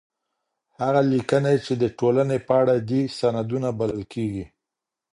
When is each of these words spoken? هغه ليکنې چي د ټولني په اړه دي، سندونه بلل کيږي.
هغه 0.79 1.01
ليکنې 1.11 1.55
چي 1.65 1.73
د 1.77 1.83
ټولني 1.99 2.37
په 2.47 2.53
اړه 2.61 2.75
دي، 2.89 3.01
سندونه 3.19 3.69
بلل 3.79 4.03
کيږي. 4.13 4.45